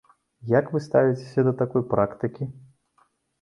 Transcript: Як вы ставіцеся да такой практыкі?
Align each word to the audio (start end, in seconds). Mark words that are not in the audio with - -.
Як 0.51 0.71
вы 0.75 0.79
ставіцеся 0.85 1.43
да 1.49 1.53
такой 1.61 1.85
практыкі? 1.93 2.49